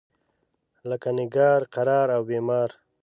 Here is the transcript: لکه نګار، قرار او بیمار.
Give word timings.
لکه 0.89 1.09
نګار، 1.17 1.61
قرار 1.75 2.07
او 2.15 2.21
بیمار. 2.29 2.69